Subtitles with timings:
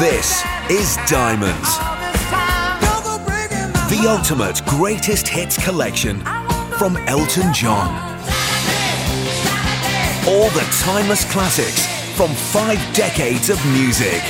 [0.00, 1.78] This is Diamonds,
[3.88, 6.18] the ultimate greatest hits collection
[6.78, 7.94] from Elton John.
[10.26, 11.86] All the timeless classics
[12.16, 14.20] from five decades of music.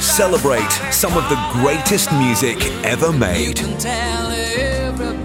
[0.00, 3.56] Celebrate some of the greatest music ever made.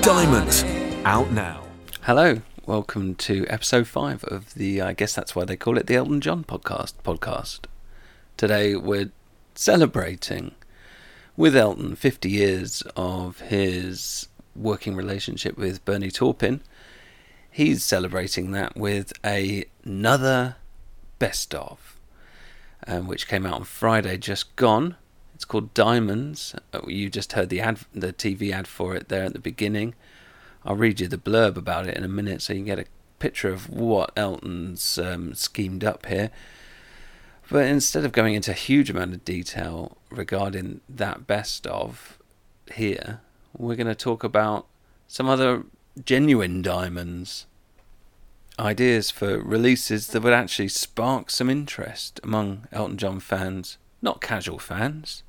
[0.02, 0.64] Diamonds,
[1.06, 1.62] out now.
[2.02, 4.81] Hello, welcome to episode five of the.
[4.81, 6.94] I guess that's why they call it the Elton John podcast.
[7.03, 7.66] Podcast.
[8.38, 9.12] Today we're
[9.53, 10.55] celebrating
[11.38, 16.62] with Elton 50 years of his working relationship with Bernie Taupin.
[17.49, 20.57] He's celebrating that with a, another
[21.20, 21.98] best of,
[22.85, 24.95] um, which came out on Friday, just gone.
[25.34, 26.55] It's called Diamonds.
[26.73, 29.93] Uh, You just heard the ad, the TV ad for it there at the beginning.
[30.66, 32.86] I'll read you the blurb about it in a minute so you can get a
[33.20, 36.32] picture of what Elton's um, schemed up here.
[37.50, 42.18] But instead of going into a huge amount of detail regarding that best of
[42.74, 43.22] here,
[43.55, 44.66] we're going to talk about
[45.07, 45.63] some other
[46.04, 47.46] genuine diamonds.
[48.57, 54.60] Ideas for releases that would actually spark some interest among Elton John fans, not casual
[54.60, 55.24] fans,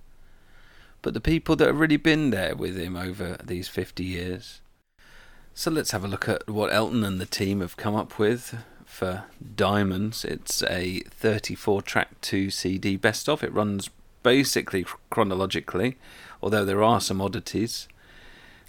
[1.03, 4.61] but the people that have really been there with him over these 50 years.
[5.59, 8.59] So let's have a look at what Elton and the team have come up with
[8.85, 9.25] for
[9.57, 10.23] Diamonds.
[10.23, 13.43] It's a 34 track 2 CD best of.
[13.43, 13.89] It runs
[14.23, 15.97] basically chronologically,
[16.43, 17.89] although there are some oddities.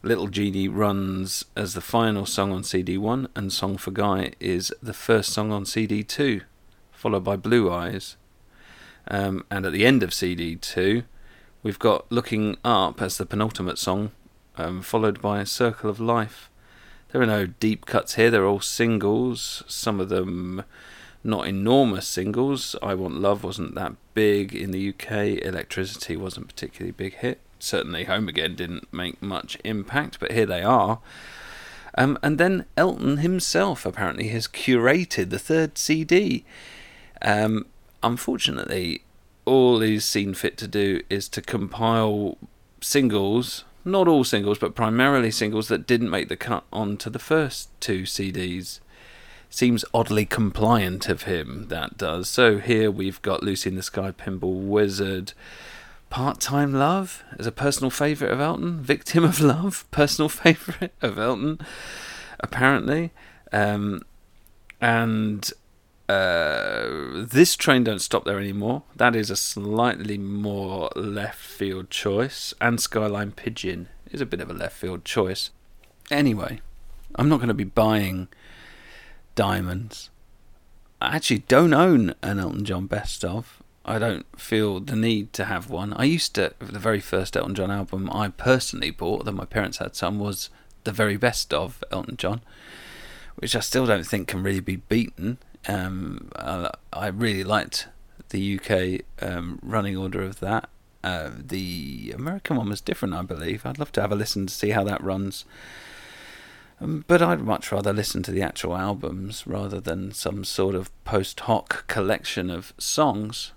[0.01, 4.73] Little Jeannie runs as the final song on CD 1, and Song for Guy is
[4.81, 6.39] the first song on CD 2,
[6.93, 8.15] followed by Blue Eyes.
[9.09, 11.03] Um, and at the end of CD 2,
[11.63, 14.11] we've got Looking Up as the penultimate song,
[14.55, 16.49] um, followed by Circle of Life.
[17.17, 20.63] There are no deep cuts here, they're all singles, some of them
[21.23, 22.75] not enormous singles.
[22.79, 27.39] I Want Love wasn't that big in the UK, Electricity wasn't particularly big hit.
[27.57, 30.99] Certainly Home Again didn't make much impact, but here they are.
[31.97, 36.45] Um, and then Elton himself apparently has curated the third CD.
[37.23, 37.65] Um,
[38.03, 39.01] unfortunately,
[39.43, 42.37] all he's seen fit to do is to compile
[42.79, 47.69] singles, not all singles, but primarily singles that didn't make the cut onto the first
[47.79, 48.79] two CDs.
[49.49, 52.27] Seems oddly compliant of him, that does.
[52.29, 55.33] So here we've got Lucy in the Sky, Pinball Wizard,
[56.09, 61.17] Part Time Love as a personal favourite of Elton, Victim of Love, personal favourite of
[61.17, 61.59] Elton,
[62.39, 63.11] apparently.
[63.53, 64.01] Um,
[64.81, 65.49] and
[66.09, 68.83] uh, this train don't stop there anymore.
[68.95, 74.49] That is a slightly more left field choice, and Skyline Pigeon is a bit of
[74.49, 75.49] a left field choice.
[76.09, 76.61] Anyway,
[77.15, 78.29] I'm not going to be buying
[79.35, 80.09] diamonds.
[81.01, 83.61] I actually don't own an Elton John best of.
[83.85, 85.93] I don't feel the need to have one.
[85.93, 89.77] I used to, the very first Elton John album I personally bought, that my parents
[89.77, 90.49] had some, was
[90.83, 92.41] the very best of Elton John,
[93.35, 95.37] which I still don't think can really be beaten.
[95.67, 96.29] Um,
[96.93, 97.87] I, really liked
[98.29, 100.69] the UK um, running order of that.
[101.03, 103.65] Uh, the American one was different, I believe.
[103.65, 105.45] I'd love to have a listen to see how that runs.
[106.79, 110.91] Um, but I'd much rather listen to the actual albums rather than some sort of
[111.03, 113.51] post hoc collection of songs.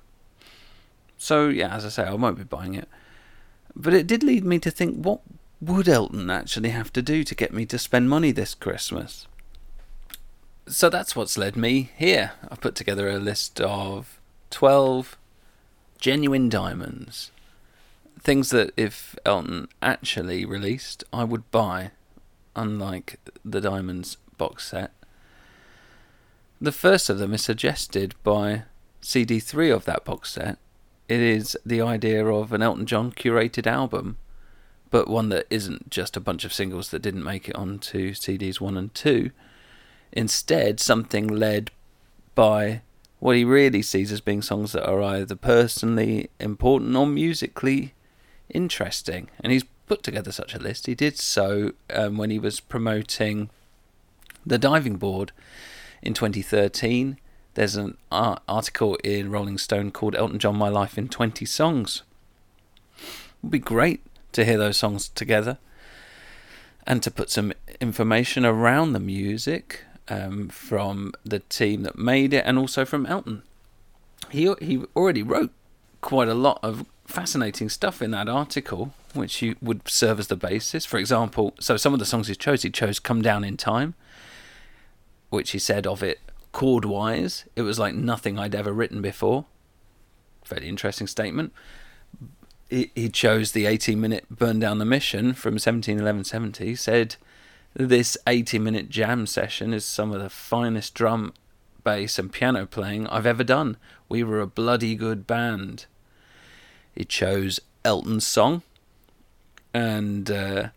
[1.16, 2.88] So, yeah, as I say, I won't be buying it.
[3.77, 5.21] But it did lead me to think what
[5.60, 9.27] would Elton actually have to do to get me to spend money this Christmas?
[10.71, 12.31] So that's what's led me here.
[12.49, 14.21] I've put together a list of
[14.51, 15.19] 12
[15.99, 17.33] genuine diamonds.
[18.21, 21.91] Things that if Elton actually released, I would buy,
[22.55, 24.93] unlike the Diamonds box set.
[26.61, 28.63] The first of them is suggested by
[29.03, 30.57] CD3 of that box set.
[31.09, 34.19] It is the idea of an Elton John curated album,
[34.91, 38.61] but one that isn't just a bunch of singles that didn't make it onto CDs
[38.61, 39.33] 1 and 2.
[40.12, 41.71] Instead, something led
[42.34, 42.83] by
[43.21, 47.95] what he really sees as being songs that are either personally important or musically
[48.48, 49.28] interesting.
[49.41, 50.86] And he's put together such a list.
[50.86, 53.51] He did so um, when he was promoting
[54.45, 55.33] the diving board
[56.03, 57.18] in 2013.
[57.54, 62.03] There's an article in Rolling Stone called Elton John My Life in 20 Songs.
[62.97, 63.04] It
[63.42, 64.01] would be great
[64.33, 65.59] to hear those songs together
[66.86, 72.45] and to put some information around the music um, from the team that made it
[72.47, 73.43] and also from Elton.
[74.31, 75.51] He, he already wrote
[76.01, 80.37] quite a lot of fascinating stuff in that article, which you would serve as the
[80.37, 80.85] basis.
[80.87, 83.95] For example, so some of the songs he chose, he chose Come Down in Time,
[85.31, 86.21] which he said of it
[86.53, 89.45] chord wise, it was like nothing I'd ever written before.
[90.45, 91.53] Fairly interesting statement.
[92.69, 96.75] He, he chose the 18 minute Burn Down the Mission from 171170.
[96.77, 97.17] Said
[97.75, 101.33] this 80 minute jam session is some of the finest drum,
[101.84, 103.77] bass, and piano playing I've ever done.
[104.09, 105.87] We were a bloody good band.
[106.95, 108.63] He chose Elton's song
[109.72, 110.69] and uh,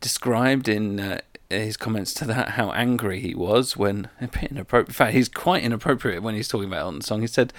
[0.00, 1.20] described in uh,
[1.50, 4.88] his comments to that how angry he was when a bit inappropriate.
[4.88, 7.20] In fact, he's quite inappropriate when he's talking about Elton's song.
[7.20, 7.52] He said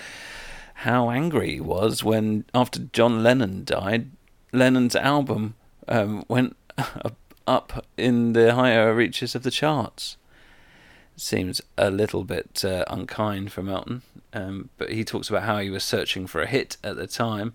[0.76, 4.12] how angry he was when after John Lennon died,
[4.54, 5.56] Lennon's album
[5.88, 6.56] um, went
[7.50, 10.18] up in the higher reaches of the charts.
[11.16, 14.04] Seems a little bit uh, unkind for Elton,
[14.34, 17.52] um, but he talks about how he was searching for a hit at the time.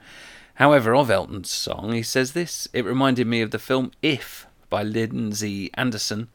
[0.54, 4.82] However, of Elton's song, he says this it reminded me of the film If by
[4.82, 6.28] Lindsay Anderson.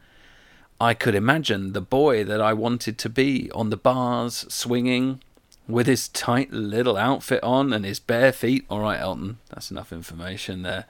[0.82, 5.22] I could imagine the boy that I wanted to be on the bars, swinging,
[5.68, 8.66] with his tight little outfit on and his bare feet.
[8.70, 10.86] All right, Elton, that's enough information there.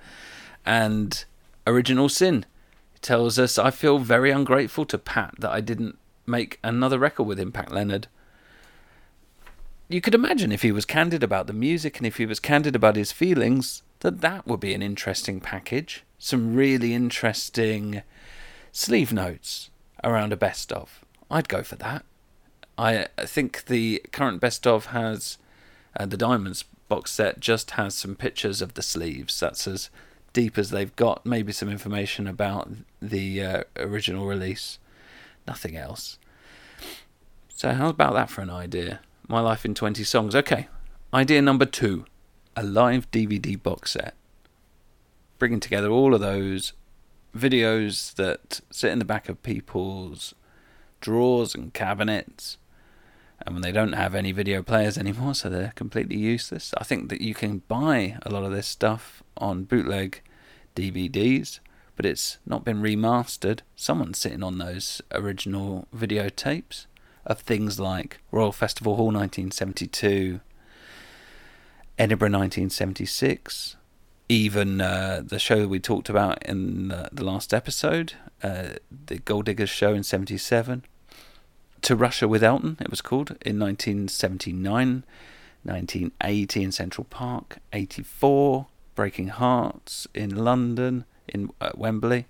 [0.63, 1.25] And
[1.65, 2.45] Original Sin
[3.01, 7.39] tells us I feel very ungrateful to Pat that I didn't make another record with
[7.39, 8.07] him, Pat Leonard.
[9.87, 12.75] You could imagine if he was candid about the music and if he was candid
[12.75, 16.03] about his feelings, that that would be an interesting package.
[16.19, 18.03] Some really interesting
[18.71, 19.71] sleeve notes
[20.03, 21.03] around a best of.
[21.31, 22.05] I'd go for that.
[22.77, 25.37] I think the current best of has
[25.99, 29.39] uh, the Diamonds box set just has some pictures of the sleeves.
[29.39, 29.89] That's as
[30.33, 31.25] deep as they've got.
[31.25, 32.69] Maybe some information about
[33.01, 34.79] the uh, original release.
[35.47, 36.17] Nothing else.
[37.49, 39.01] So how about that for an idea?
[39.27, 40.35] My life in 20 songs.
[40.35, 40.67] Okay.
[41.13, 42.05] Idea number 2.
[42.55, 44.15] A live DVD box set.
[45.37, 46.73] Bringing together all of those
[47.35, 50.33] videos that sit in the back of people's
[50.99, 52.57] drawers and cabinets
[53.45, 56.73] and when they don't have any video players anymore, so they're completely useless.
[56.77, 60.21] I think that you can buy a lot of this stuff on bootleg
[60.75, 61.59] DVDs,
[61.99, 63.59] but it's not been remastered.
[63.75, 66.85] Someone's sitting on those original videotapes
[67.25, 70.39] of things like Royal Festival Hall 1972,
[71.97, 73.75] Edinburgh 1976,
[74.29, 79.47] even uh, the show we talked about in the, the last episode, uh, the Gold
[79.47, 80.85] Diggers show in 77
[81.81, 85.03] to Russia with Elton, it was called, in 1979,
[85.63, 92.25] 1980 in Central Park, 84, Breaking Hearts in London, in uh, Wembley,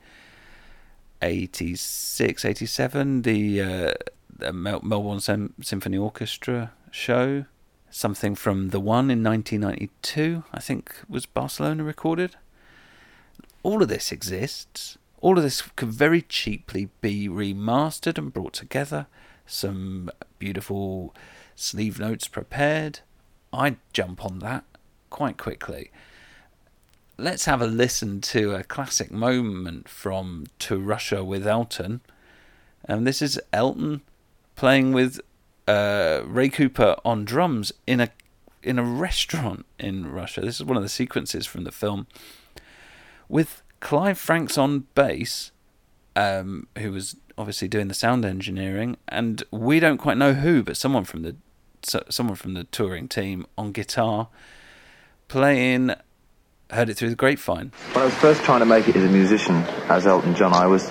[1.22, 3.94] 86, 87, the, uh,
[4.36, 7.46] the Mel- Melbourne Sem- Symphony Orchestra show,
[7.90, 12.36] something from The One in 1992, I think was Barcelona recorded.
[13.63, 14.98] All of this exists.
[15.22, 19.07] All of this could very cheaply be remastered and brought together
[19.46, 21.13] some beautiful
[21.56, 23.00] sleeve notes prepared,
[23.51, 24.63] I'd jump on that
[25.10, 25.92] quite quickly.
[27.19, 32.00] Let's have a listen to a classic moment from To Russia with Elton.
[32.86, 34.04] And this is Elton
[34.56, 35.19] playing with
[35.68, 38.10] uh, Ray Cooper on drums in a
[38.63, 40.39] in a restaurant in Russia.
[40.39, 42.07] This is one of the sequences from the film
[43.27, 45.51] with Clive Franks on bass,
[46.15, 50.77] um, who was obviously doing the sound engineering, and we don't quite know who, but
[50.77, 51.36] someone from the
[51.83, 54.29] someone from the touring team on guitar
[55.27, 55.93] playing
[56.71, 57.71] heard it through the grapevine.
[57.93, 59.55] When I was first trying to make it as a musician,
[59.89, 60.83] as Elton John, I was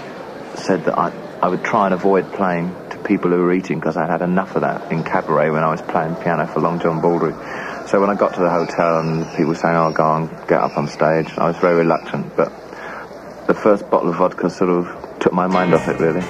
[0.56, 3.96] said that I, I would try and avoid playing to people who were eating because
[3.96, 7.00] I'd had enough of that in cabaret when I was playing piano for Long John
[7.00, 7.32] Baldry.
[7.86, 10.60] So when I got to the hotel and people were saying, "Oh, go on, get
[10.60, 12.36] up on stage," I was very reluctant.
[12.36, 12.50] But
[13.46, 16.20] the first bottle of vodka sort of took my mind off it, really.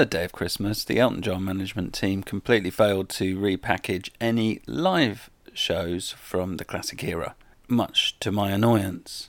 [0.00, 5.28] Third day of Christmas, the Elton John management team completely failed to repackage any live
[5.52, 7.34] shows from the classic era,
[7.68, 9.28] much to my annoyance.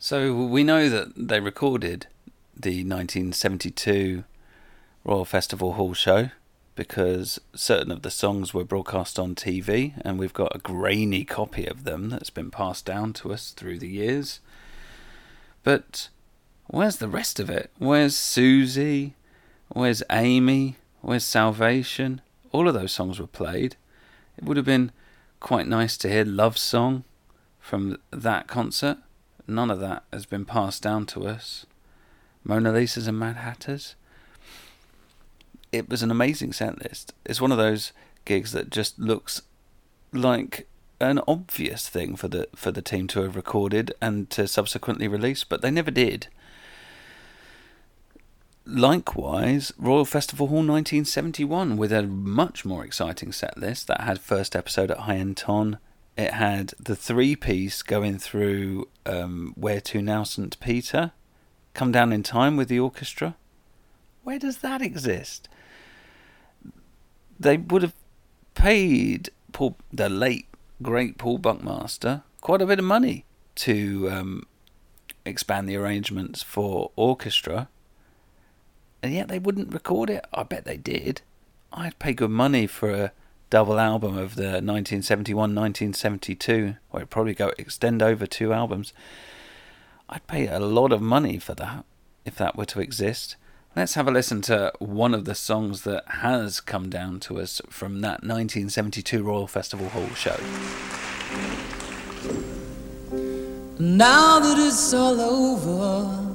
[0.00, 2.08] So we know that they recorded
[2.56, 4.24] the 1972
[5.04, 6.30] Royal Festival Hall show
[6.74, 11.64] because certain of the songs were broadcast on TV, and we've got a grainy copy
[11.64, 14.40] of them that's been passed down to us through the years.
[15.62, 16.08] But
[16.66, 17.70] where's the rest of it?
[17.78, 19.14] Where's Susie?
[19.74, 20.76] Where's Amy?
[21.00, 22.20] Where's Salvation?
[22.52, 23.76] All of those songs were played.
[24.36, 24.92] It would have been
[25.40, 27.04] quite nice to hear Love Song
[27.58, 28.98] from that concert.
[29.46, 31.64] None of that has been passed down to us.
[32.44, 33.94] Mona Lisa's and Mad Hatters.
[35.72, 37.14] It was an amazing set list.
[37.24, 37.92] It's one of those
[38.26, 39.40] gigs that just looks
[40.12, 40.68] like
[41.00, 45.44] an obvious thing for the for the team to have recorded and to subsequently release,
[45.44, 46.28] but they never did.
[48.64, 54.54] Likewise, Royal Festival Hall 1971 with a much more exciting set list that had first
[54.54, 55.78] episode at Hienton.
[56.16, 60.58] It had the three piece going through um, Where to Now St.
[60.60, 61.10] Peter,
[61.74, 63.34] Come Down in Time with the orchestra.
[64.22, 65.48] Where does that exist?
[67.40, 67.94] They would have
[68.54, 70.46] paid Paul, the late,
[70.80, 74.46] great Paul Buckmaster quite a bit of money to um,
[75.24, 77.68] expand the arrangements for orchestra
[79.02, 80.24] and yet they wouldn't record it.
[80.32, 81.22] I bet they did.
[81.72, 83.12] I'd pay good money for a
[83.50, 88.92] double album of the 1971 1972, or it'd probably go extend over two albums.
[90.08, 91.84] I'd pay a lot of money for that
[92.24, 93.36] if that were to exist.
[93.74, 97.62] Let's have a listen to one of the songs that has come down to us
[97.70, 100.36] from that 1972 Royal Festival Hall show.
[103.78, 106.31] Now that it's all over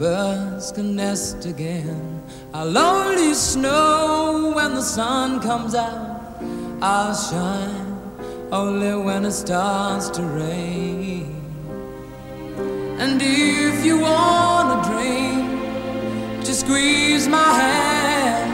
[0.00, 2.22] birds can nest again.
[2.54, 6.40] I'll only snow when the sun comes out.
[6.80, 8.00] I'll shine
[8.50, 11.26] only when it starts to rain.
[12.98, 15.60] And if you wanna dream,
[16.46, 18.52] just squeeze my hand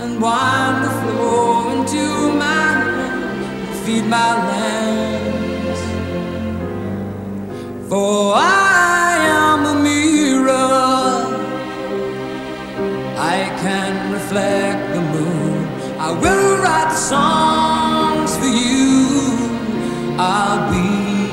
[0.00, 5.80] and wind the flow into my hand and feed my lambs.
[7.90, 8.67] For I
[14.28, 15.66] reflect the moon.
[15.98, 18.98] I will write songs for you.
[20.18, 21.30] I'll be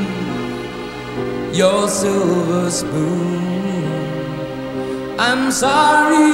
[1.58, 3.84] your silver spoon.
[5.20, 6.32] I'm sorry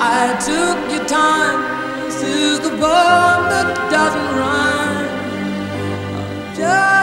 [0.00, 1.60] I took your time.
[2.04, 5.08] This is the poem that doesn't rhyme.
[6.18, 6.97] I'm just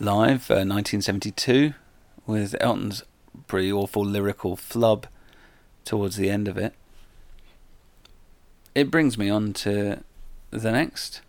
[0.00, 1.74] live, uh, 1972,
[2.26, 3.04] with Elton's
[3.46, 5.06] pretty awful lyrical flub
[5.84, 6.74] towards the end of it.
[8.74, 10.02] It brings me on to
[10.50, 11.20] the next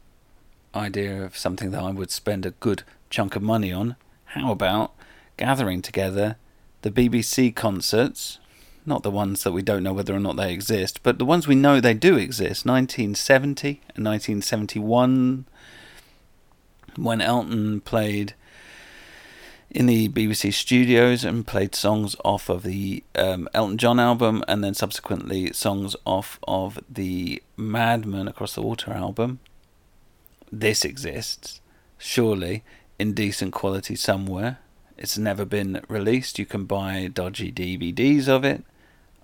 [0.73, 3.95] idea of something that I would spend a good chunk of money on.
[4.25, 4.96] How about
[5.37, 6.35] gathering together
[6.81, 8.39] the BBC concerts,
[8.85, 11.47] not the ones that we don't know whether or not they exist, but the ones
[11.47, 15.45] we know they do exist 1970 and 1971
[16.95, 18.33] when Elton played
[19.69, 24.63] in the BBC studios and played songs off of the um, Elton John album and
[24.63, 29.39] then subsequently songs off of the Madman Across the Water album.
[30.51, 31.59] This exists,
[31.97, 32.63] surely,
[32.97, 34.59] in decent quality somewhere.
[34.97, 36.39] It's never been released.
[36.39, 38.63] You can buy dodgy DVDs of it.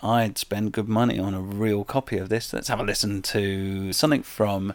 [0.04, 2.54] I'd spend good money on a real copy of this.
[2.54, 4.74] Let's have a listen to something from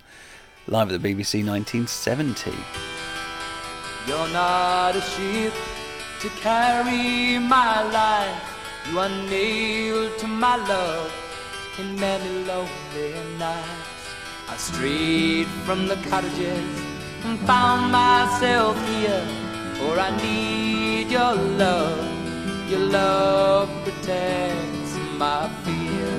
[0.67, 2.51] live at the BBC 1970.
[4.09, 5.55] You're not a ship
[6.21, 8.43] to carry my life.
[8.91, 11.13] You are nailed to my love
[11.79, 13.69] in many lonely nights.
[14.49, 16.83] I strayed from the cottages
[17.23, 19.48] and found myself here
[19.79, 22.05] For I need your love.
[22.69, 26.17] Your love protects my fear.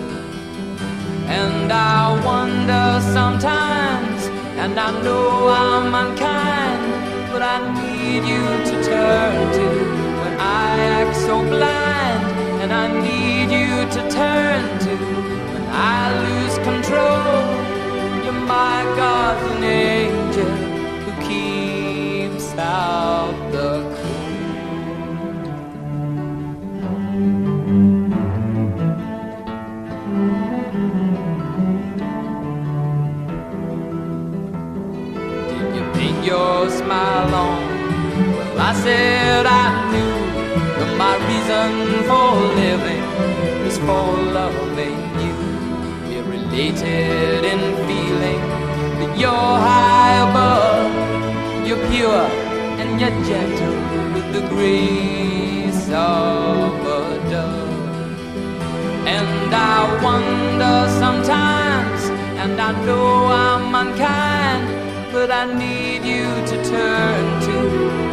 [1.27, 4.27] And I wonder sometimes,
[4.63, 6.83] and I know I'm unkind,
[7.33, 9.67] but I need you to turn to
[10.21, 12.23] when I act so blind.
[12.61, 14.93] And I need you to turn to
[15.51, 17.43] when I lose control.
[18.23, 20.18] You're my guardian angel
[38.69, 40.13] I said I knew
[40.77, 41.71] that my reason
[42.07, 42.29] for
[42.63, 43.05] living
[43.63, 45.37] was for loving you.
[46.05, 48.43] We're related in feeling
[48.99, 51.67] that you're high above.
[51.67, 52.27] You're pure
[52.79, 53.79] and you're gentle
[54.13, 57.73] with the grace of a dove.
[59.15, 62.01] And I wonder sometimes,
[62.37, 68.08] and I know I'm unkind, but I need you to turn to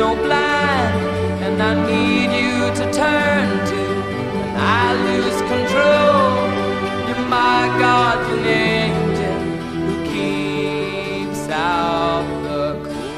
[0.00, 0.94] so blind.
[1.44, 3.80] And I need you to turn to
[4.34, 6.30] when I lose control.
[7.06, 9.38] You're my guardian angel
[9.84, 13.10] who keeps out the cold.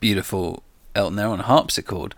[0.00, 0.63] Beautiful
[0.94, 2.14] Elton there on harpsichord.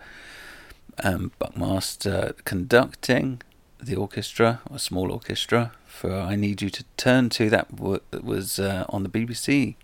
[1.03, 3.43] Um, Buckmaster conducting
[3.81, 7.51] the orchestra, a small orchestra, for I Need You to Turn to.
[7.51, 9.75] That w- was uh, on the BBC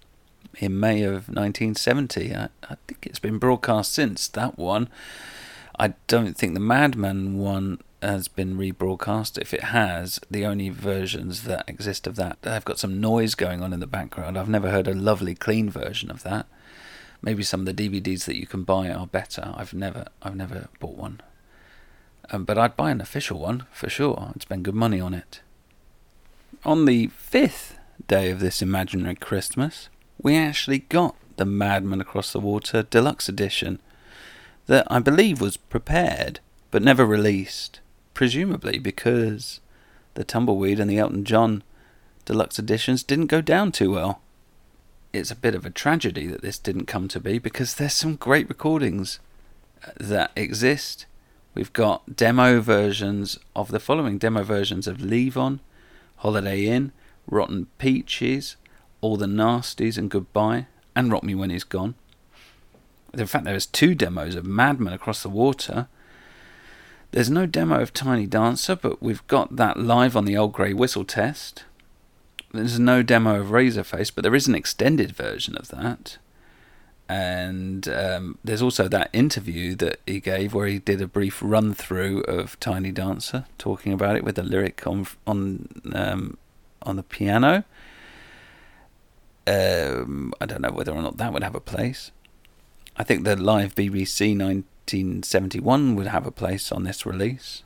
[0.59, 2.35] in May of 1970.
[2.35, 4.88] I, I think it's been broadcast since that one.
[5.78, 9.38] I don't think the Madman one has been rebroadcast.
[9.38, 13.62] If it has, the only versions that exist of that I've got some noise going
[13.62, 14.38] on in the background.
[14.38, 16.46] I've never heard a lovely clean version of that.
[17.22, 19.54] Maybe some of the DVDs that you can buy are better.
[19.56, 21.20] I've never, I've never bought one.
[22.30, 24.30] Um, but I'd buy an official one for sure.
[24.35, 25.40] I'd spend good money on it.
[26.64, 29.88] On the fifth day of this imaginary Christmas,
[30.20, 33.80] we actually got the Madman Across the Water Deluxe Edition
[34.66, 37.80] that I believe was prepared but never released,
[38.14, 39.61] presumably because
[40.14, 41.62] the Tumbleweed and the Elton John
[42.24, 44.20] Deluxe Editions didn't go down too well.
[45.12, 48.16] It's a bit of a tragedy that this didn't come to be because there's some
[48.16, 49.20] great recordings
[49.87, 51.05] uh, that exist.
[51.55, 55.61] We've got demo versions of the following demo versions of Levon,
[56.16, 56.92] Holiday Inn,
[57.27, 58.57] Rotten Peaches,
[59.03, 61.94] All the Nasties and Goodbye, and Rock Me When He's Gone.
[63.12, 65.88] In fact, there's two demos of Madman Across the Water.
[67.11, 70.72] There's no demo of Tiny Dancer, but we've got that live on the Old Grey
[70.72, 71.64] Whistle test.
[72.52, 76.18] There's no demo of Razorface, but there is an extended version of that.
[77.08, 81.74] And um, there's also that interview that he gave where he did a brief run
[81.74, 86.38] through of Tiny Dancer, talking about it with the lyric on on um,
[86.82, 87.64] on the piano.
[89.46, 92.12] Um, I don't know whether or not that would have a place.
[92.96, 97.62] I think the live BBC 1971 would have a place on this release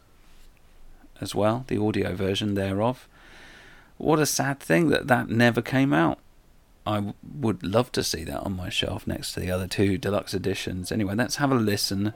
[1.21, 3.09] as well, the audio version thereof.
[3.99, 6.19] What a sad thing that that never came out.
[6.87, 10.35] I would love to see that on my shelf next to the other two deluxe
[10.35, 10.93] editions.
[10.93, 12.13] Anyway, let's have a listen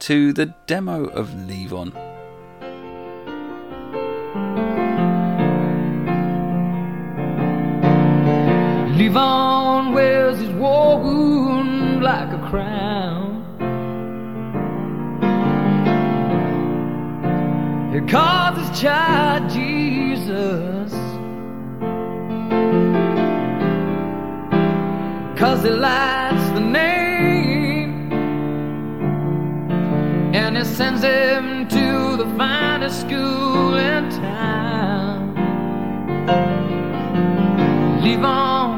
[0.00, 1.92] to the demo of Leave On.
[8.96, 13.42] Levon wears his war wound like a crown.
[17.92, 20.73] He calls his child Jesus.
[25.44, 28.10] Cause he likes the name.
[30.34, 35.34] And he sends him to the finest school in town.
[38.02, 38.70] Levon,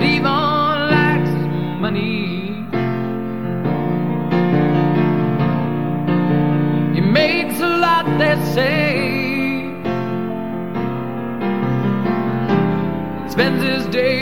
[0.00, 1.48] leave on likes his
[1.84, 2.64] money.
[6.94, 9.74] He makes a lot, they say.
[13.28, 14.17] Spends his days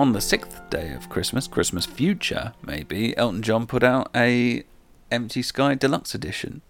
[0.00, 4.64] On the sixth day of Christmas, Christmas Future, maybe, Elton John put out a
[5.10, 6.62] Empty Sky Deluxe Edition,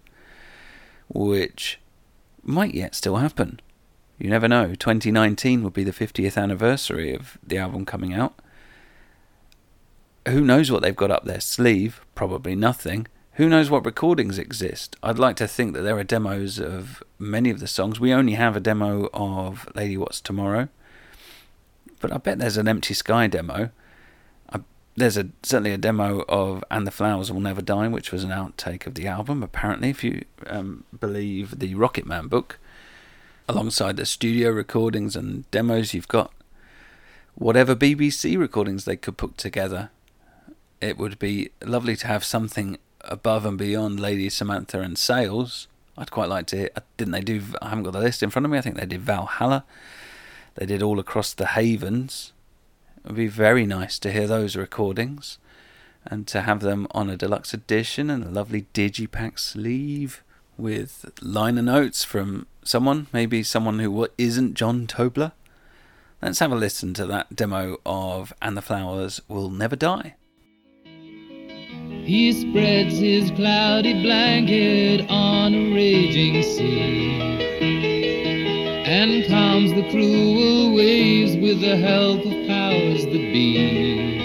[1.07, 1.79] which
[2.43, 3.61] might yet still happen.
[4.19, 4.75] You never know.
[4.75, 8.33] 2019 would be the 50th anniversary of the album coming out.
[10.27, 12.01] Who knows what they've got up their sleeve?
[12.15, 13.07] Probably nothing.
[13.35, 14.97] Who knows what recordings exist?
[15.01, 17.97] I'd like to think that there are demos of many of the songs.
[17.97, 20.67] We only have a demo of Lady What's Tomorrow
[22.01, 23.69] but I bet there's an Empty Sky demo.
[24.51, 24.59] I,
[24.95, 28.31] there's a certainly a demo of And the Flowers Will Never Die, which was an
[28.31, 32.59] outtake of the album, apparently, if you um, believe the Rocket Man book.
[33.47, 36.31] Alongside the studio recordings and demos, you've got
[37.35, 39.89] whatever BBC recordings they could put together.
[40.79, 45.67] It would be lovely to have something above and beyond Lady Samantha and Sails.
[45.97, 46.69] I'd quite like to hear.
[46.97, 47.41] Didn't they do?
[47.61, 48.57] I haven't got the list in front of me.
[48.57, 49.65] I think they did Valhalla.
[50.55, 52.33] They did all across the Havens.
[52.97, 55.37] It would be very nice to hear those recordings
[56.05, 60.23] and to have them on a deluxe edition and a lovely digipack sleeve
[60.57, 65.31] with liner notes from someone, maybe someone who isn't John Tobler.
[66.21, 70.15] Let's have a listen to that demo of And the Flowers Will Never Die.
[72.03, 77.50] He spreads his cloudy blanket on a raging sea
[78.91, 84.19] and calms the cruel waves with the help of powers that be.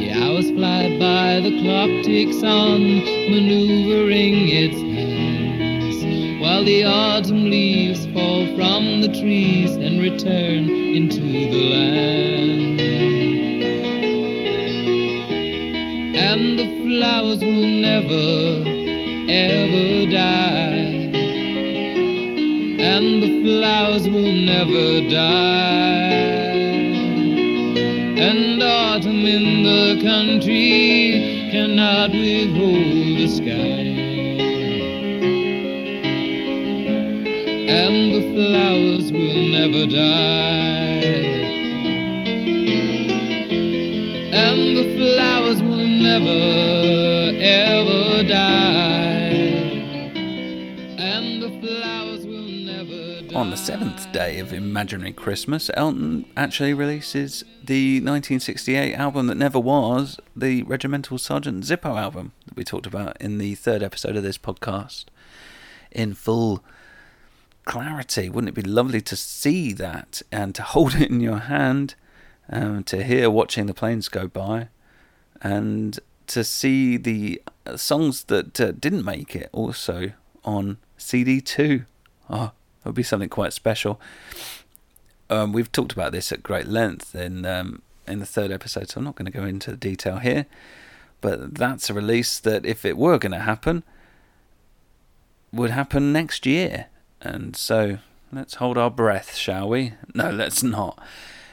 [0.00, 8.06] The hours fly by, the clock ticks on, maneuvering its hands, while the autumn leaves
[8.06, 12.80] fall from the trees and return into the land.
[16.16, 18.64] And the flowers will never,
[19.28, 20.73] ever die
[22.96, 26.14] and the flowers will never die.
[28.28, 33.82] And autumn in the country cannot withhold the sky.
[37.82, 41.24] And the flowers will never die.
[44.46, 48.03] And the flowers will never, ever
[53.34, 59.58] On the seventh day of Imaginary Christmas, Elton actually releases the 1968 album that never
[59.58, 64.22] was, the Regimental Sergeant Zippo album that we talked about in the third episode of
[64.22, 65.06] this podcast,
[65.90, 66.62] in full
[67.64, 68.28] clarity.
[68.28, 71.96] Wouldn't it be lovely to see that and to hold it in your hand,
[72.48, 74.68] um, to hear watching the planes go by,
[75.42, 80.12] and to see the uh, songs that uh, didn't make it also
[80.44, 81.84] on CD2?
[82.30, 82.52] Oh,
[82.84, 84.00] it would be something quite special.
[85.30, 88.98] Um, we've talked about this at great length in um, in the third episode, so
[88.98, 90.46] I'm not going to go into the detail here.
[91.20, 93.82] But that's a release that, if it were going to happen,
[95.52, 96.86] would happen next year.
[97.22, 97.98] And so
[98.30, 99.94] let's hold our breath, shall we?
[100.14, 101.02] No, let's not.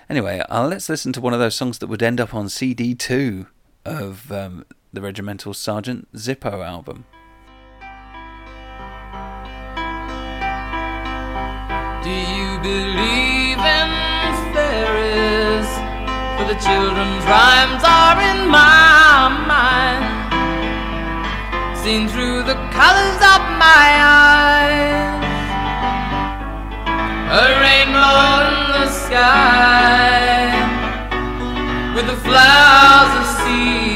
[0.09, 3.47] Anyway, uh, let's listen to one of those songs that would end up on CD2
[3.85, 7.05] of um, the Regimental Sergeant Zippo album.
[12.03, 13.89] Do you believe in
[14.53, 15.69] fairies?
[16.35, 20.05] For the children's rhymes are in my mind,
[21.77, 25.13] seen through the colors of my eyes.
[27.29, 30.57] A rainbow in the sky,
[31.93, 33.90] with the flowers of seed,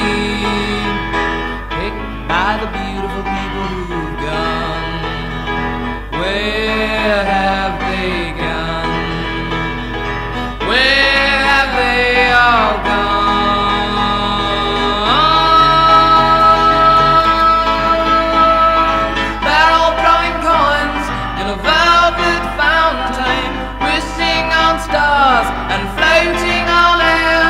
[25.36, 27.50] stars and floating on air.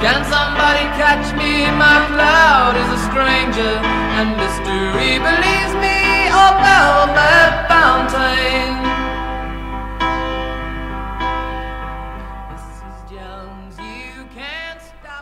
[0.00, 1.66] Can somebody catch me?
[1.74, 3.74] My cloud is a stranger
[4.18, 5.96] and mystery believes me
[7.16, 8.84] that fountain.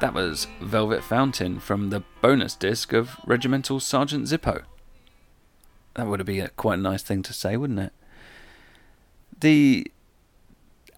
[0.01, 4.65] That was Velvet Fountain from the bonus disc of Regimental Sergeant Zippo.
[5.95, 7.93] That would have been a, quite a nice thing to say, wouldn't it?
[9.41, 9.91] The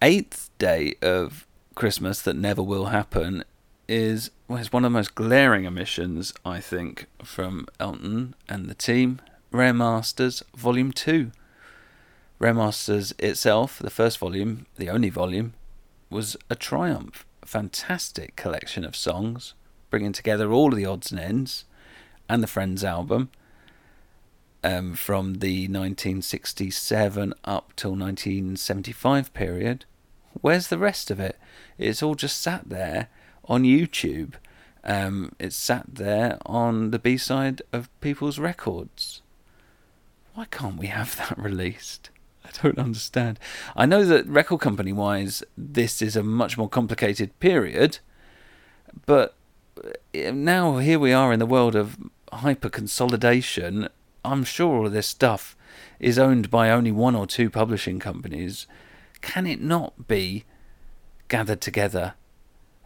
[0.01, 3.43] eighth day of Christmas that never will happen
[3.87, 8.75] is well, it's one of the most glaring omissions, I think, from Elton and the
[8.75, 9.19] team.
[9.51, 11.31] Rare Masters Volume 2.
[12.39, 15.53] Rare Masters itself, the first volume, the only volume,
[16.09, 17.25] was a triumph.
[17.43, 19.53] A fantastic collection of songs,
[19.89, 21.65] bringing together all the odds and ends,
[22.29, 23.29] and the Friends album
[24.63, 29.85] um, from the 1967 up till 1975 period.
[30.41, 31.37] Where's the rest of it?
[31.77, 33.09] It's all just sat there
[33.45, 34.33] on YouTube.
[34.83, 39.21] Um, it's sat there on the B side of people's records.
[40.33, 42.09] Why can't we have that released?
[42.45, 43.39] I don't understand.
[43.75, 47.99] I know that record company wise, this is a much more complicated period,
[49.05, 49.35] but
[49.83, 51.97] uh, now here we are in the world of
[52.31, 53.89] hyper consolidation.
[54.27, 55.55] I'm sure all of this stuff
[55.99, 58.67] is owned by only one or two publishing companies.
[59.21, 60.45] Can it not be
[61.27, 62.13] gathered together?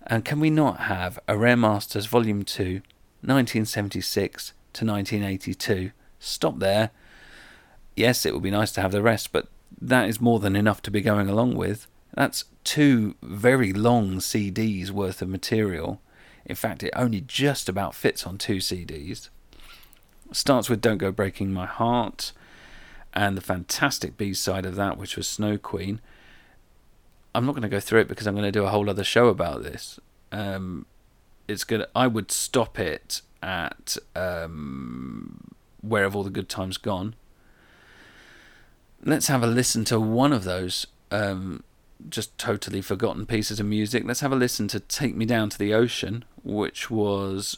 [0.08, 2.82] And can we not have a Rare Masters Volume 2,
[3.22, 5.92] 1976 to 1982?
[6.20, 6.92] Stop there
[7.96, 9.48] yes, it would be nice to have the rest, but
[9.80, 11.88] that is more than enough to be going along with.
[12.14, 16.02] That's two very long CDs worth of material.
[16.46, 19.30] In fact, it only just about fits on two CDs.
[20.32, 22.32] Starts with Don't Go Breaking My Heart
[23.14, 26.00] and the fantastic B side of that, which was Snow Queen.
[27.36, 29.04] I'm not going to go through it because I'm going to do a whole other
[29.04, 30.00] show about this.
[30.32, 30.86] Um,
[31.48, 31.86] it's good.
[31.96, 37.16] I would stop it at um, Where Have All the Good Times Gone
[39.04, 41.64] let's have a listen to one of those um,
[42.10, 44.04] just totally forgotten pieces of music.
[44.06, 47.58] Let's have a listen to Take Me Down to the Ocean, which was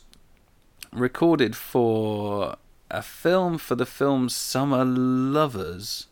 [0.92, 2.56] recorded for
[2.94, 6.06] a film for the film Summer Lovers,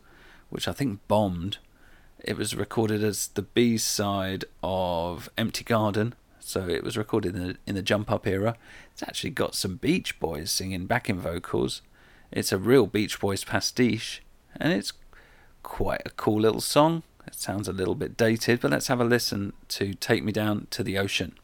[0.50, 1.58] which I think bombed.
[2.18, 7.46] It was recorded as the B side of Empty Garden, so it was recorded in
[7.46, 8.56] the, in the Jump Up era.
[8.92, 11.82] It's actually got some Beach Boys singing backing vocals.
[12.32, 14.20] It's a real Beach Boys pastiche,
[14.56, 14.92] and it's
[15.62, 17.04] quite a cool little song.
[17.28, 20.66] It sounds a little bit dated, but let's have a listen to Take Me Down
[20.70, 21.38] to the Ocean.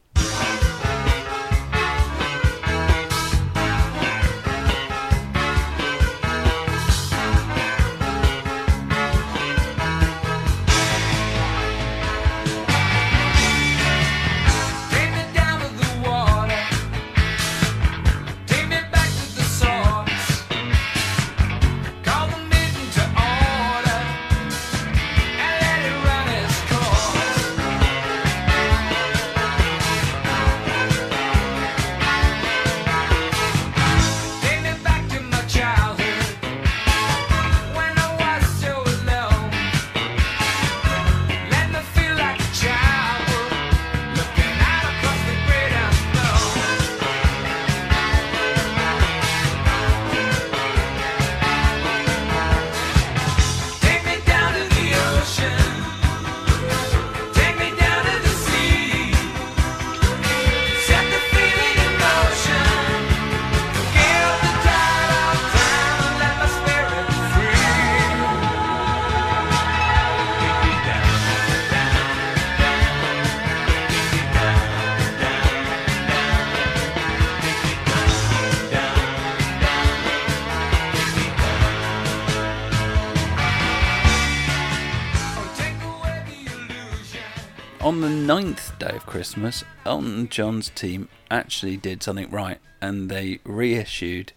[87.88, 93.40] On the ninth day of Christmas, Elton John's team actually did something right and they
[93.44, 94.34] reissued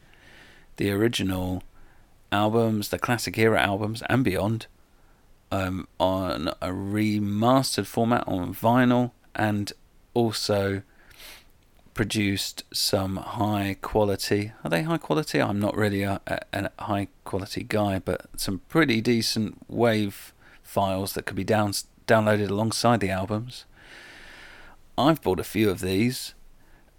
[0.78, 1.62] the original
[2.32, 4.68] albums, the classic era albums, and beyond
[5.52, 9.74] um, on a remastered format on vinyl and
[10.14, 10.82] also
[11.94, 14.54] produced some high quality.
[14.64, 15.42] Are they high quality?
[15.42, 20.34] I'm not really a, a, a high quality guy, but some pretty decent wave
[20.64, 21.74] files that could be down
[22.12, 23.66] downloaded alongside the albums.
[24.98, 26.34] I've bought a few of these,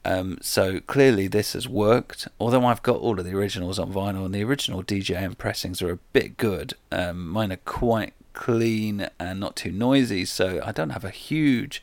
[0.05, 2.27] um, so clearly this has worked.
[2.40, 5.92] Although I've got all of the originals on vinyl, and the original DJM pressings are
[5.92, 6.75] a bit good.
[6.90, 11.83] Um, mine are quite clean and not too noisy, so I don't have a huge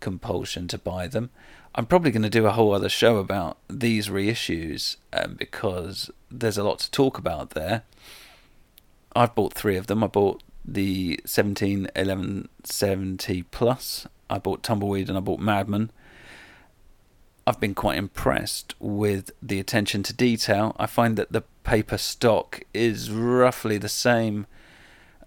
[0.00, 1.30] compulsion to buy them.
[1.74, 6.58] I'm probably going to do a whole other show about these reissues um, because there's
[6.58, 7.82] a lot to talk about there.
[9.16, 10.04] I've bought three of them.
[10.04, 10.42] I bought
[10.72, 14.06] the 17 11 70 plus.
[14.28, 15.90] I bought Tumbleweed and I bought Madman.
[17.46, 20.76] I've been quite impressed with the attention to detail.
[20.78, 24.46] I find that the paper stock is roughly the same,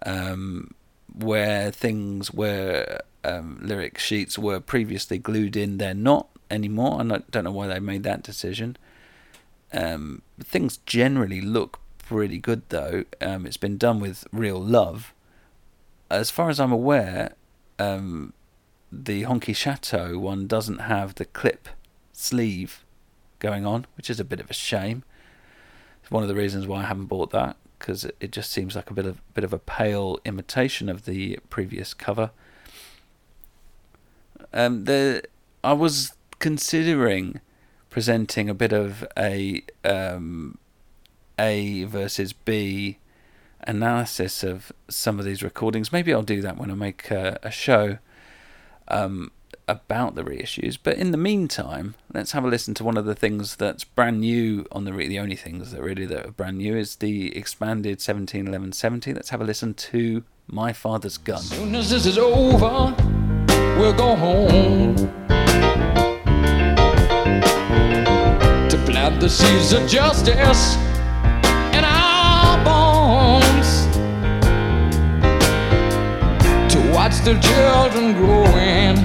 [0.05, 0.73] um,
[1.13, 7.01] where things where um, lyric sheets were previously glued in, they're not anymore.
[7.01, 8.77] And I don't know why they made that decision.
[9.73, 13.05] Um, things generally look pretty good though.
[13.19, 15.12] Um, it's been done with real love.
[16.09, 17.33] As far as I'm aware,
[17.79, 18.33] um,
[18.91, 21.69] the Honky Chateau one doesn't have the clip
[22.11, 22.83] sleeve
[23.39, 25.03] going on, which is a bit of a shame.
[26.01, 28.89] It's one of the reasons why I haven't bought that because it just seems like
[28.89, 32.31] a bit of bit of a pale imitation of the previous cover.
[34.53, 35.23] Um, the
[35.63, 37.41] I was considering
[37.89, 40.57] presenting a bit of a um,
[41.37, 42.99] A versus B
[43.67, 45.91] analysis of some of these recordings.
[45.91, 47.97] Maybe I'll do that when I make a, a show
[48.87, 49.31] um,
[49.67, 50.77] about the reissues.
[50.81, 54.21] But in the meantime, let's have a listen to one of the things that's brand
[54.21, 57.35] new on the re- the only things that really that are brand new is the
[57.35, 59.13] expanded 171170.
[59.13, 61.41] Let's have a listen to My Father's Gun.
[61.41, 62.95] Soon as this is over,
[63.77, 64.95] we'll go home
[68.69, 70.77] to plant the seeds of justice
[77.03, 78.97] watch the children growing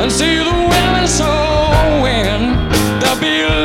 [0.00, 2.42] and see the women sewing.
[2.98, 3.55] There'll be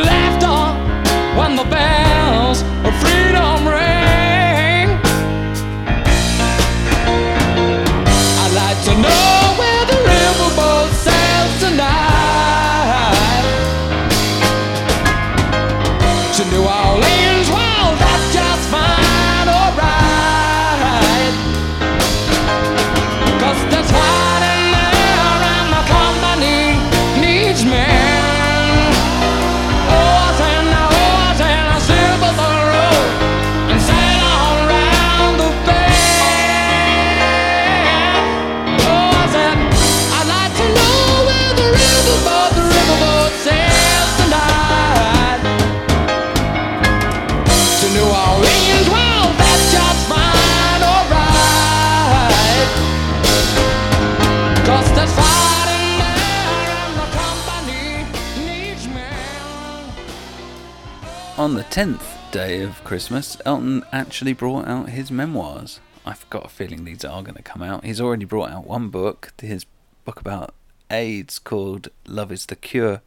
[61.72, 65.80] 10th day of Christmas, Elton actually brought out his memoirs.
[66.06, 67.86] I've got a feeling these are going to come out.
[67.86, 69.66] He's already brought out one book, his
[70.04, 70.54] book about
[70.90, 73.02] AIDS called Love is the Cure.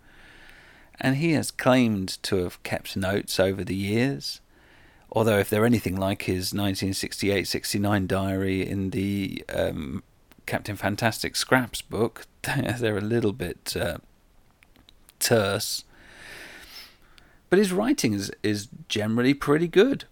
[0.98, 4.40] And he has claimed to have kept notes over the years.
[5.12, 10.02] Although, if they're anything like his 1968 69 diary in the um,
[10.46, 13.98] Captain Fantastic Scraps book, they're a little bit uh,
[15.18, 15.84] terse.
[17.54, 20.06] But his writing is, is generally pretty good.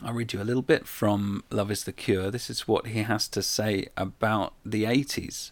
[0.00, 2.30] I'll read you a little bit from Love is the Cure.
[2.30, 5.50] This is what he has to say about the 80s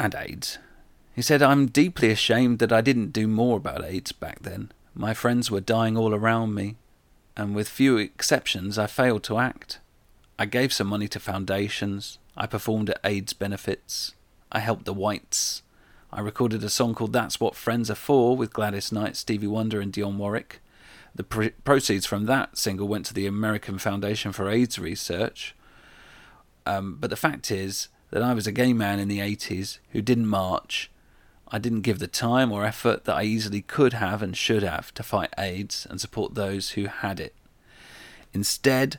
[0.00, 0.56] and AIDS.
[1.14, 4.72] He said, I'm deeply ashamed that I didn't do more about AIDS back then.
[4.94, 6.76] My friends were dying all around me,
[7.36, 9.78] and with few exceptions, I failed to act.
[10.38, 12.16] I gave some money to foundations.
[12.34, 14.14] I performed at AIDS benefits.
[14.50, 15.60] I helped the whites.
[16.16, 19.82] I recorded a song called That's What Friends Are For with Gladys Knight, Stevie Wonder,
[19.82, 20.60] and Dionne Warwick.
[21.14, 25.54] The pr- proceeds from that single went to the American Foundation for AIDS Research.
[26.64, 30.00] Um, but the fact is that I was a gay man in the 80s who
[30.00, 30.90] didn't march.
[31.48, 34.94] I didn't give the time or effort that I easily could have and should have
[34.94, 37.34] to fight AIDS and support those who had it.
[38.32, 38.98] Instead,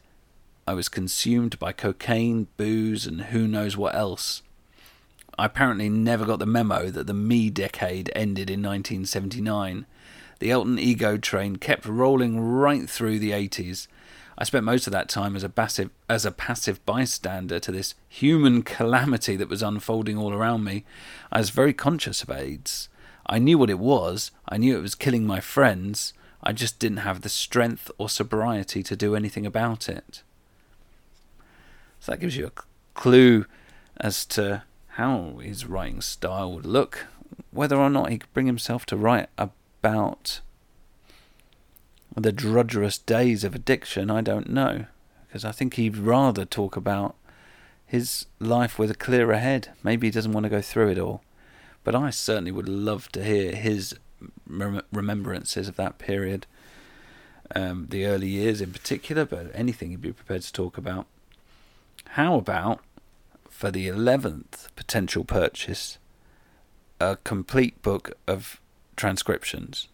[0.67, 4.43] I was consumed by cocaine, booze, and who knows what else.
[5.37, 9.85] I apparently never got the memo that the me decade ended in 1979.
[10.39, 13.87] The Elton ego train kept rolling right through the 80s.
[14.37, 17.95] I spent most of that time as a passive as a passive bystander to this
[18.07, 20.85] human calamity that was unfolding all around me.
[21.31, 22.89] I was very conscious of AIDS.
[23.25, 24.31] I knew what it was.
[24.47, 26.13] I knew it was killing my friends.
[26.43, 30.21] I just didn't have the strength or sobriety to do anything about it.
[31.99, 32.51] So that gives you a
[32.93, 33.45] clue
[33.97, 34.63] as to
[34.97, 37.05] how his writing style would look.
[37.51, 40.41] Whether or not he could bring himself to write about
[42.15, 44.85] the drudgerous days of addiction, I don't know.
[45.27, 47.15] Because I think he'd rather talk about
[47.85, 49.69] his life with a clearer head.
[49.83, 51.21] Maybe he doesn't want to go through it all.
[51.83, 53.95] But I certainly would love to hear his
[54.47, 56.47] rem- remembrances of that period,
[57.53, 61.05] um, the early years in particular, but anything he'd be prepared to talk about.
[62.11, 62.81] How about
[63.57, 65.97] for the 11th potential purchase
[66.99, 68.61] a complete book of
[68.95, 69.87] transcriptions.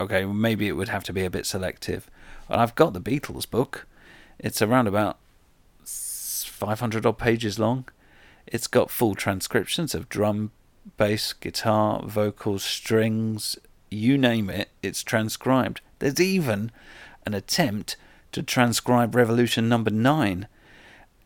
[0.00, 2.08] Okay, maybe it would have to be a bit selective.
[2.48, 3.88] Well, I've got the Beatles book.
[4.38, 5.18] It's around about
[5.84, 7.88] 500 odd pages long.
[8.46, 10.52] It's got full transcriptions of drum,
[10.96, 13.58] bass, guitar, vocals, strings,
[13.90, 15.80] you name it, it's transcribed.
[15.98, 16.70] There's even
[17.26, 17.96] an attempt
[18.30, 20.46] to transcribe Revolution number 9.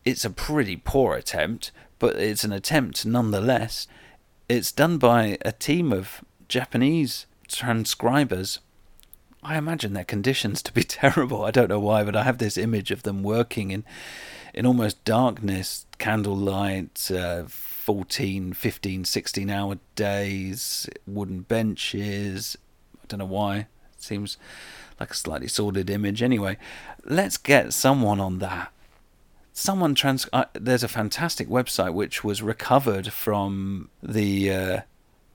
[0.05, 3.87] It's a pretty poor attempt, but it's an attempt nonetheless.
[4.49, 8.61] It's done by a team of Japanese transcribers.
[9.43, 11.45] I imagine their conditions to be terrible.
[11.45, 13.85] I don't know why, but I have this image of them working in
[14.53, 22.57] in almost darkness, candlelight, uh, 14, 15, 16 hour days, wooden benches.
[23.03, 23.57] I don't know why.
[23.57, 23.67] It
[23.99, 24.39] seems
[25.01, 26.23] like a slightly sordid image.
[26.23, 26.57] Anyway,
[27.05, 28.73] let's get someone on that.
[29.57, 30.29] Someone trans.
[30.33, 34.81] Uh, there's a fantastic website which was recovered from the uh,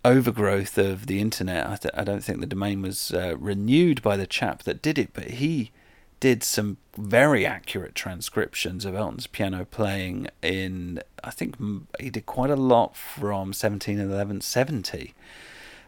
[0.03, 1.65] overgrowth of the internet.
[1.65, 4.99] I, th- I, don't think the domain was uh, renewed by the chap that did
[4.99, 5.71] it, but he
[6.19, 11.55] did some very accurate transcriptions of Elton's piano playing in, I think
[11.97, 15.13] he did quite a lot from 17 and 11 70,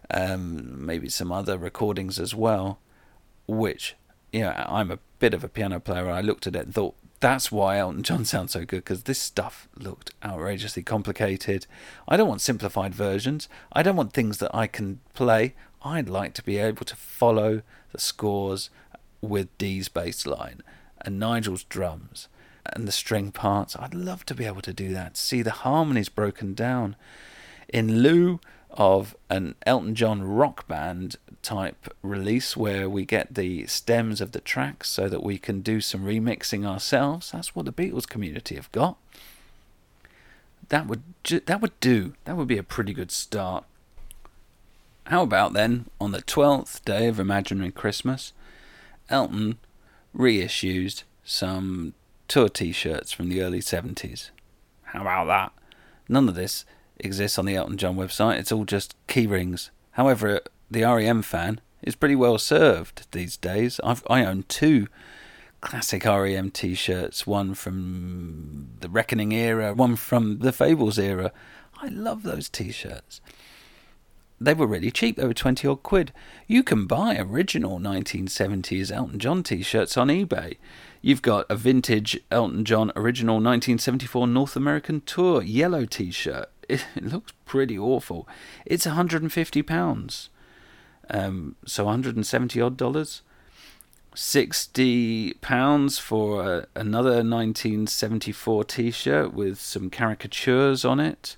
[0.10, 2.80] um, maybe some other recordings as well,
[3.46, 3.98] which,
[4.32, 6.10] you know, I'm a bit of a piano player.
[6.10, 9.20] I looked at it and thought, that's why Elton John sounds so good because this
[9.20, 11.66] stuff looked outrageously complicated.
[12.08, 13.48] I don't want simplified versions.
[13.72, 15.54] I don't want things that I can play.
[15.84, 17.62] I'd like to be able to follow
[17.92, 18.70] the scores
[19.22, 20.62] with Dee's bass line
[21.00, 22.28] and Nigel's drums
[22.66, 23.76] and the string parts.
[23.76, 26.96] I'd love to be able to do that, see the harmonies broken down
[27.70, 28.40] in lieu
[28.74, 34.40] of an Elton John rock band type release where we get the stems of the
[34.40, 37.32] tracks so that we can do some remixing ourselves.
[37.32, 38.98] That's what the Beatles community have got.
[40.70, 42.14] That would ju- that would do.
[42.26, 43.66] That would be a pretty good start.
[45.08, 48.32] How about then on the 12th day of Imaginary Christmas,
[49.10, 49.58] Elton
[50.16, 51.94] reissues some
[52.28, 54.30] tour t shirts from the early 70s.
[54.84, 55.52] How about that?
[56.08, 56.66] None of this
[57.04, 59.70] exists on the Elton John website, it's all just keyrings.
[59.91, 63.80] However, the REM fan is pretty well served these days.
[63.84, 64.88] I've, I own two
[65.60, 71.32] classic REM t shirts one from the Reckoning era, one from the Fables era.
[71.82, 73.22] I love those t shirts
[74.41, 75.18] they were really cheap.
[75.18, 76.12] They were 20 odd quid.
[76.47, 80.58] You can buy original 1970s Elton John t shirts on eBay.
[81.02, 86.49] You've got a vintage Elton John original 1974 North American Tour yellow t shirt.
[86.72, 88.28] It, looks pretty awful.
[88.66, 90.30] It's £150.
[91.10, 93.22] Um, so 170 odd dollars.
[94.14, 101.38] 60 pounds for a, another 1974 t-shirt with some caricatures on it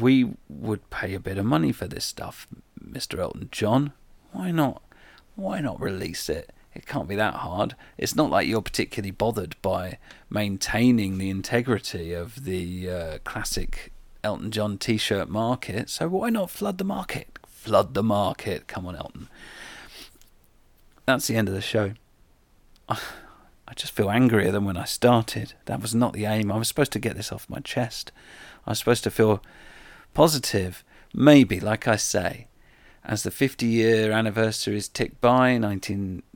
[0.00, 2.46] we would pay a bit of money for this stuff,
[2.82, 3.18] Mr.
[3.18, 3.92] Elton John.
[4.32, 4.82] Why not?
[5.36, 6.50] Why not release it?
[6.74, 7.76] It can't be that hard.
[7.98, 9.98] It's not like you're particularly bothered by
[10.30, 13.92] maintaining the integrity of the uh, classic
[14.24, 17.38] Elton John t shirt market, so why not flood the market?
[17.46, 18.66] Flood the market.
[18.68, 19.28] Come on, Elton.
[21.06, 21.92] That's the end of the show.
[22.88, 25.54] I just feel angrier than when I started.
[25.64, 26.52] That was not the aim.
[26.52, 28.12] I was supposed to get this off my chest.
[28.66, 29.42] I was supposed to feel
[30.14, 30.84] positive.
[31.14, 32.48] Maybe, like I say,
[33.04, 35.50] as the 50 year anniversaries tick by,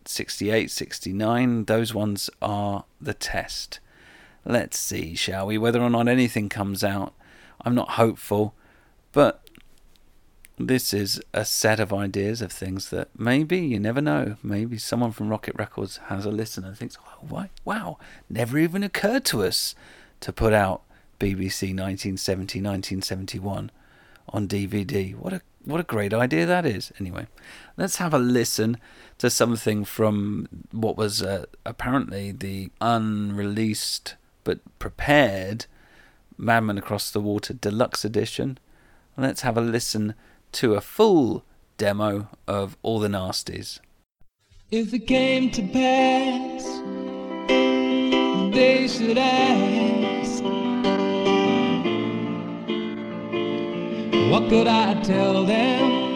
[0.07, 3.81] 1968, 69, those ones are the test.
[4.45, 7.13] Let's see, shall we, whether or not anything comes out.
[7.63, 8.55] I'm not hopeful,
[9.11, 9.43] but
[10.59, 15.11] this is a set of ideas of things that maybe, you never know, maybe someone
[15.11, 17.99] from Rocket Records has a listen and thinks, oh, wow,
[18.31, 19.75] never even occurred to us
[20.21, 20.83] to put out
[21.19, 23.73] BBC 1970 1971
[24.29, 25.17] on DVD.
[25.17, 26.93] What a what a great idea that is.
[26.99, 27.27] Anyway,
[27.77, 28.79] let's have a listen
[29.19, 34.15] to something from what was uh, apparently the unreleased
[34.45, 35.67] but prepared
[36.39, 38.59] Madman Across the Water Deluxe Edition.
[39.17, 40.15] Let's have a listen
[40.53, 41.45] to a full
[41.79, 43.81] demo of All the Nasties.
[44.71, 46.65] If it came to pass,
[48.55, 50.16] they should ask.
[54.31, 56.07] What could I tell them?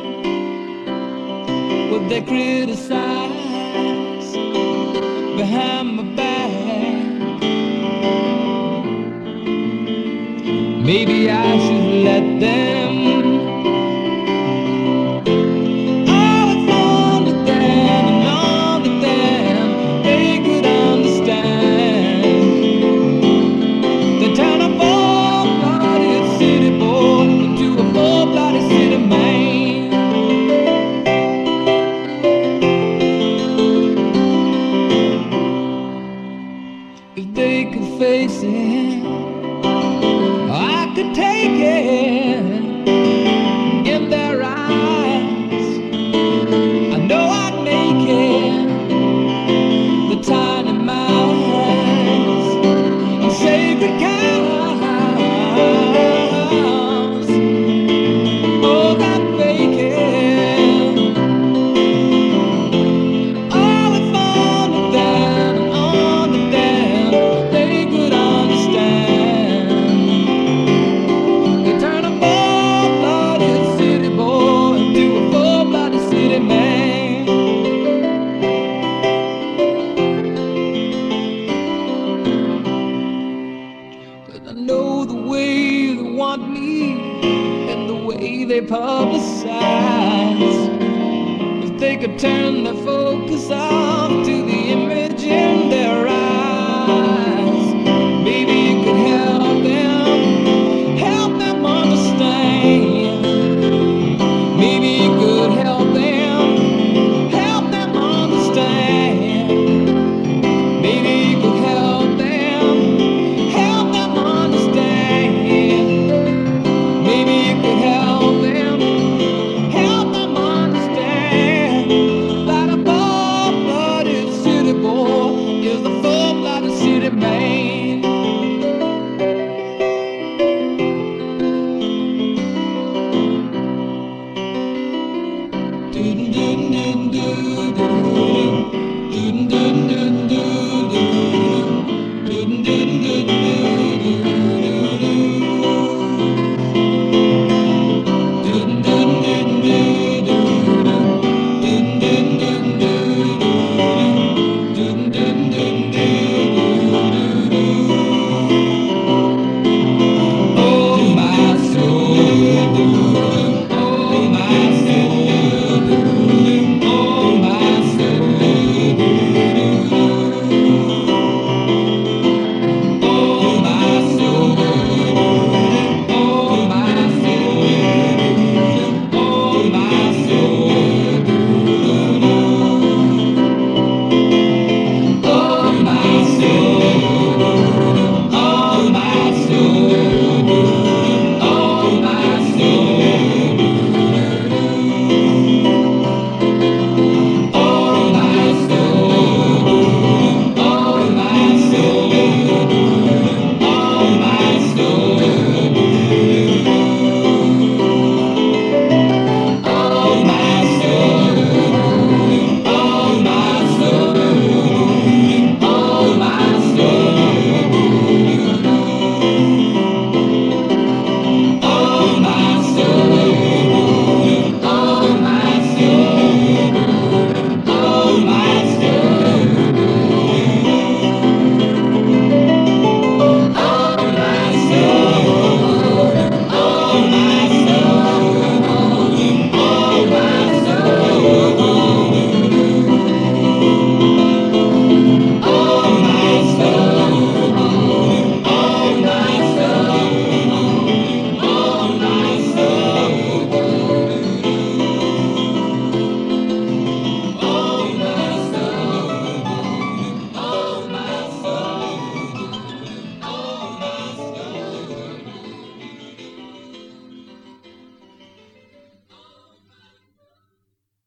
[1.90, 4.32] Would they criticize
[5.36, 6.50] behind my back?
[10.84, 13.29] Maybe I should let them.